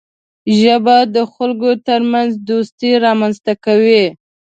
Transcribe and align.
ژبه 0.59 0.97
د 1.15 1.17
خلکو 1.33 1.69
ترمنځ 1.87 2.29
دوستي 2.49 2.91
رامنځته 3.05 3.53
کوي 3.65 4.03